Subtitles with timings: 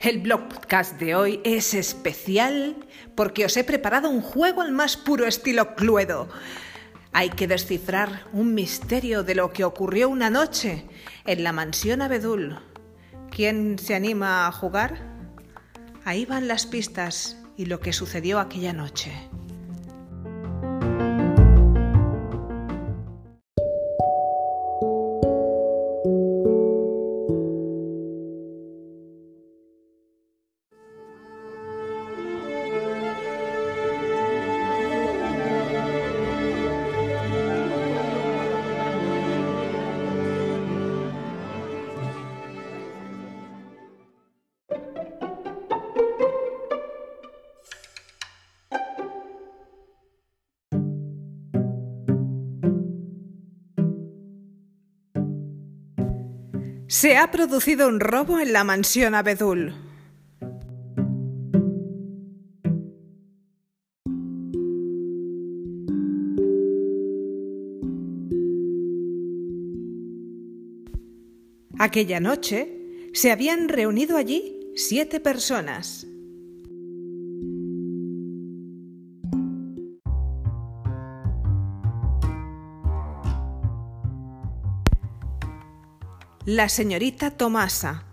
[0.00, 2.76] El blogcast de hoy es especial
[3.16, 6.28] porque os he preparado un juego al más puro estilo Cluedo.
[7.12, 10.86] Hay que descifrar un misterio de lo que ocurrió una noche
[11.26, 12.60] en la mansión Abedul.
[13.30, 15.16] ¿Quién se anima a jugar?
[16.04, 19.12] Ahí van las pistas y lo que sucedió aquella noche.
[56.90, 59.74] Se ha producido un robo en la mansión Abedul.
[71.78, 76.07] Aquella noche se habían reunido allí siete personas.
[86.48, 88.04] La señorita Tomasa,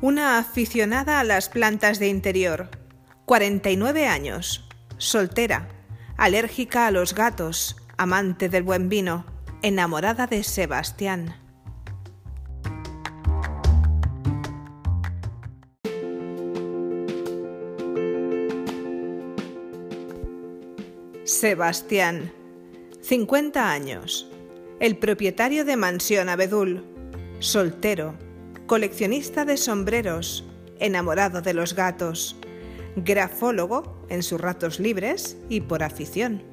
[0.00, 2.70] una aficionada a las plantas de interior,
[3.24, 5.66] 49 años, soltera,
[6.16, 9.26] alérgica a los gatos, amante del buen vino,
[9.62, 11.34] enamorada de Sebastián.
[21.24, 22.32] Sebastián,
[23.00, 24.30] 50 años,
[24.78, 26.91] el propietario de Mansión Abedul,
[27.42, 28.14] soltero,
[28.66, 30.44] coleccionista de sombreros,
[30.78, 32.36] enamorado de los gatos,
[32.94, 36.44] grafólogo en sus ratos libres y por afición.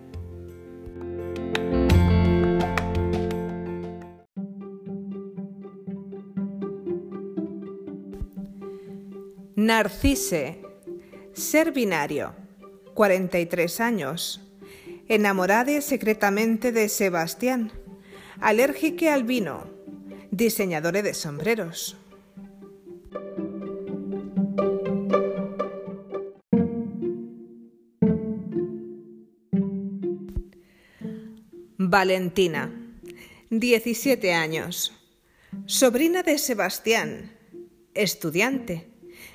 [9.55, 10.63] Narcise,
[11.33, 12.33] ser binario,
[12.95, 14.41] 43 años,
[15.07, 17.71] enamorada secretamente de Sebastián,
[18.39, 19.78] alérgica al vino,
[20.31, 21.97] diseñadores de sombreros.
[31.91, 32.71] Valentina,
[33.49, 34.93] 17 años,
[35.65, 37.31] sobrina de Sebastián,
[37.95, 38.91] estudiante.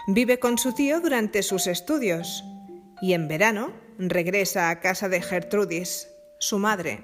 [0.07, 2.45] Vive con su tío durante sus estudios
[3.03, 7.03] y en verano regresa a casa de Gertrudis, su madre.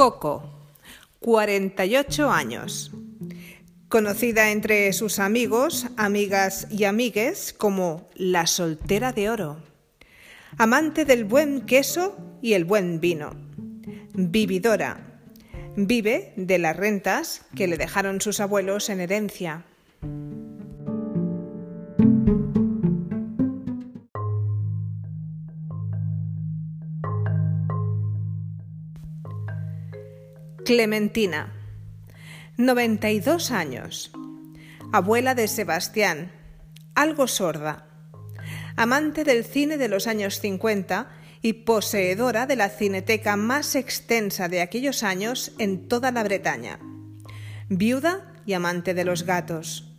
[0.00, 0.42] Coco,
[1.18, 2.90] 48 años.
[3.90, 9.62] Conocida entre sus amigos, amigas y amigues como la soltera de oro.
[10.56, 13.32] Amante del buen queso y el buen vino.
[14.14, 15.20] Vividora.
[15.76, 19.66] Vive de las rentas que le dejaron sus abuelos en herencia.
[30.70, 31.52] Clementina,
[32.56, 34.12] 92 años,
[34.92, 36.30] abuela de Sebastián,
[36.94, 37.88] algo sorda,
[38.76, 41.10] amante del cine de los años 50
[41.42, 46.78] y poseedora de la cineteca más extensa de aquellos años en toda la Bretaña,
[47.68, 49.98] viuda y amante de los gatos,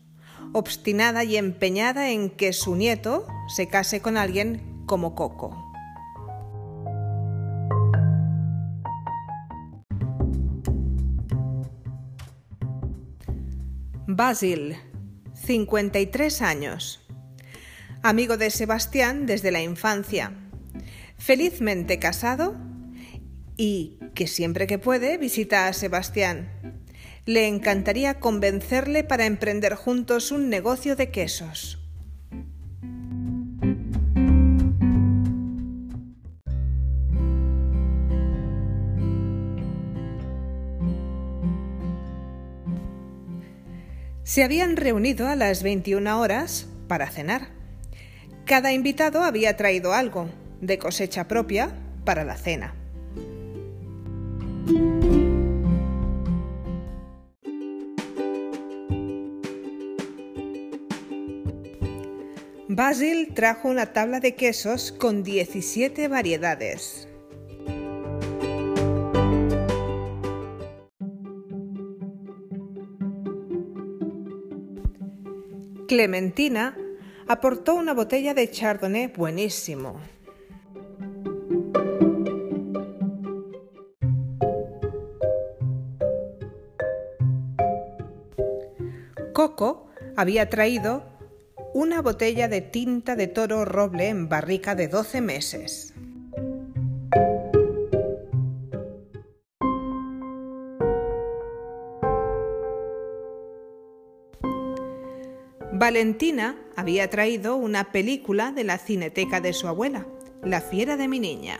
[0.53, 5.70] obstinada y empeñada en que su nieto se case con alguien como Coco.
[14.23, 14.77] Basil,
[15.33, 17.03] 53 años.
[18.03, 20.31] Amigo de Sebastián desde la infancia.
[21.17, 22.55] Felizmente casado
[23.57, 26.83] y que siempre que puede visita a Sebastián.
[27.25, 31.80] Le encantaría convencerle para emprender juntos un negocio de quesos.
[44.31, 47.49] Se habían reunido a las 21 horas para cenar.
[48.45, 50.29] Cada invitado había traído algo
[50.61, 51.75] de cosecha propia
[52.05, 52.73] para la cena.
[62.69, 67.10] Basil trajo una tabla de quesos con 17 variedades.
[75.91, 76.77] Clementina
[77.27, 79.99] aportó una botella de chardonnay buenísimo.
[89.33, 91.03] Coco había traído
[91.73, 95.90] una botella de tinta de toro roble en barrica de 12 meses.
[105.73, 110.05] Valentina había traído una película de la cineteca de su abuela,
[110.43, 111.59] La fiera de mi niña.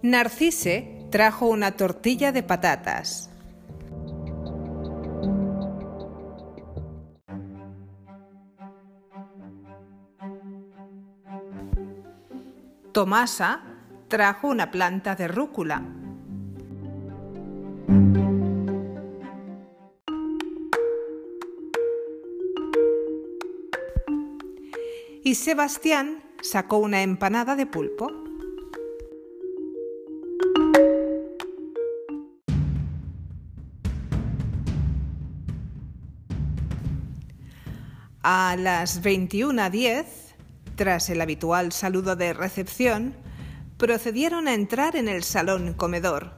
[0.00, 3.30] Narcise trajo una tortilla de patatas.
[12.92, 13.75] Tomasa
[14.08, 15.82] trajo una planta de rúcula.
[25.24, 28.12] Y Sebastián sacó una empanada de pulpo.
[38.22, 40.04] A las 21.10,
[40.76, 43.14] tras el habitual saludo de recepción,
[43.76, 46.32] procedieron a entrar en el salón comedor.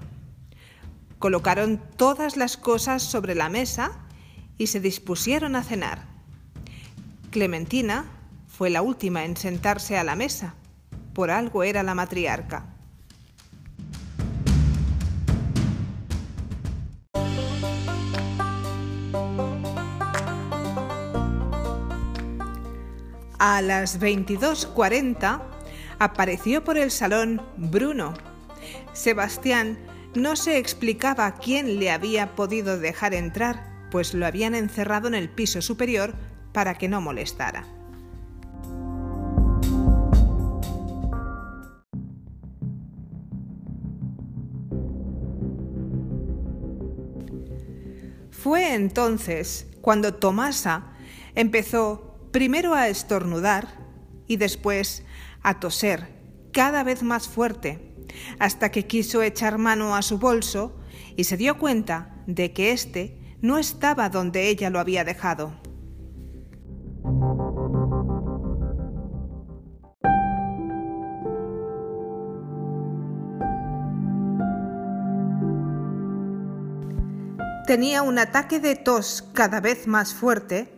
[1.19, 3.93] Colocaron todas las cosas sobre la mesa
[4.57, 6.07] y se dispusieron a cenar.
[7.31, 8.07] Clementina
[8.47, 10.55] fue la última en sentarse a la mesa.
[11.15, 12.75] Por algo era la matriarca.
[23.41, 25.58] A las 22.40
[25.99, 28.15] apareció por el salón Bruno.
[28.93, 29.79] Sebastián
[30.15, 35.29] no se explicaba quién le había podido dejar entrar, pues lo habían encerrado en el
[35.29, 36.15] piso superior
[36.53, 37.67] para que no molestara.
[48.31, 50.93] Fue entonces cuando Tomasa
[51.35, 53.69] empezó primero a estornudar
[54.27, 55.05] y después
[55.49, 56.09] a toser
[56.53, 57.95] cada vez más fuerte,
[58.39, 60.79] hasta que quiso echar mano a su bolso
[61.17, 65.53] y se dio cuenta de que éste no estaba donde ella lo había dejado.
[77.67, 80.73] Tenía un ataque de tos cada vez más fuerte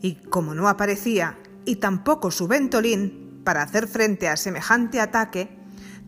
[0.00, 5.48] y como no aparecía y tampoco su ventolín para hacer frente a semejante ataque,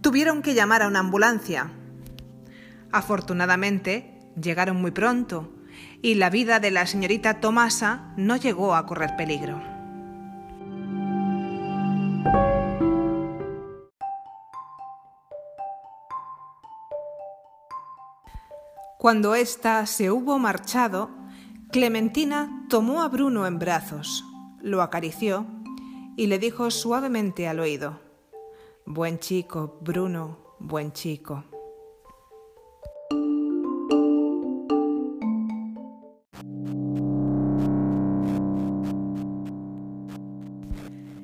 [0.01, 1.71] tuvieron que llamar a una ambulancia.
[2.91, 5.49] Afortunadamente, llegaron muy pronto
[6.03, 9.63] y la vida de la señorita Tomasa no llegó a correr peligro.
[18.99, 21.11] Cuando ésta se hubo marchado,
[21.71, 24.25] Clementina tomó a Bruno en brazos,
[24.61, 25.47] lo acarició
[26.19, 28.01] y le dijo suavemente al oído,
[28.85, 31.45] Buen chico, Bruno, buen chico.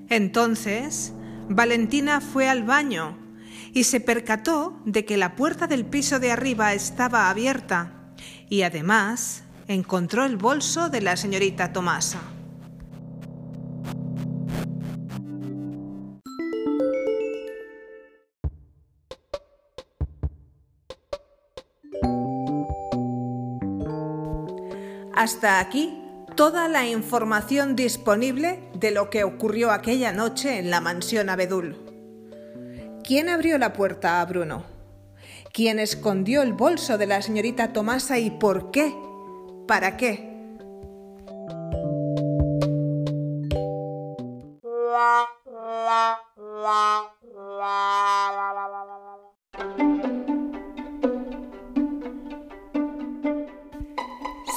[0.09, 1.13] Entonces,
[1.49, 3.19] Valentina fue al baño
[3.73, 8.15] y se percató de que la puerta del piso de arriba estaba abierta
[8.49, 12.34] y además encontró el bolso de la señorita Tomasa.
[25.25, 25.99] Hasta aquí
[26.37, 31.79] toda la información disponible de lo que ocurrió aquella noche en la mansión Abedul.
[33.03, 34.65] ¿Quién abrió la puerta a Bruno?
[35.51, 38.95] ¿Quién escondió el bolso de la señorita Tomasa y por qué
[39.67, 40.31] ¿Para qué?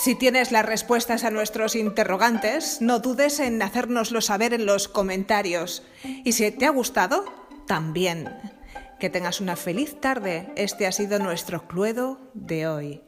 [0.07, 5.83] Si tienes las respuestas a nuestros interrogantes, no dudes en hacérnoslo saber en los comentarios.
[6.23, 7.25] Y si te ha gustado,
[7.67, 8.33] también.
[9.01, 10.53] Que tengas una feliz tarde.
[10.55, 13.01] Este ha sido nuestro cluedo de hoy.